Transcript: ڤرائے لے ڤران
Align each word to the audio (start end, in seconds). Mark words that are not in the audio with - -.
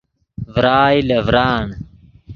ڤرائے 0.53 0.99
لے 1.07 1.17
ڤران 1.27 1.67